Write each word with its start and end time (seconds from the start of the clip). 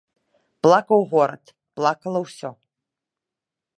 Плакаў 0.65 1.01
горад, 1.11 1.45
плакала 1.81 2.19
ўсё. 2.25 2.49